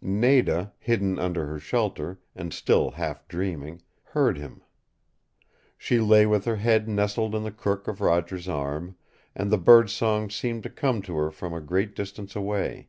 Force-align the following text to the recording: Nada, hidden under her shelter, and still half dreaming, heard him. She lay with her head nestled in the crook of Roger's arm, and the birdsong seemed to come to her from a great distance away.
Nada, 0.00 0.72
hidden 0.78 1.18
under 1.18 1.46
her 1.46 1.58
shelter, 1.58 2.18
and 2.34 2.54
still 2.54 2.92
half 2.92 3.28
dreaming, 3.28 3.82
heard 4.02 4.38
him. 4.38 4.62
She 5.76 6.00
lay 6.00 6.24
with 6.24 6.46
her 6.46 6.56
head 6.56 6.88
nestled 6.88 7.34
in 7.34 7.42
the 7.42 7.52
crook 7.52 7.86
of 7.86 8.00
Roger's 8.00 8.48
arm, 8.48 8.96
and 9.34 9.50
the 9.52 9.58
birdsong 9.58 10.30
seemed 10.30 10.62
to 10.62 10.70
come 10.70 11.02
to 11.02 11.16
her 11.16 11.30
from 11.30 11.52
a 11.52 11.60
great 11.60 11.94
distance 11.94 12.34
away. 12.34 12.88